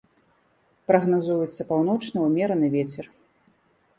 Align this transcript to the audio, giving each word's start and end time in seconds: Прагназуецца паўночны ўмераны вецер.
Прагназуецца 0.91 1.61
паўночны 1.73 2.17
ўмераны 2.29 2.67
вецер. 2.77 3.05